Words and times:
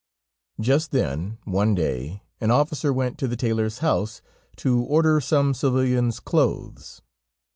Just 0.59 0.89
then, 0.89 1.37
one 1.43 1.75
day 1.75 2.23
an 2.39 2.49
officer 2.49 2.91
went 2.91 3.19
to 3.19 3.27
the 3.27 3.35
tailor's 3.35 3.79
house, 3.85 4.23
to 4.55 4.79
order 4.81 5.21
some 5.21 5.53
civilian's 5.53 6.19
clothes. 6.19 7.03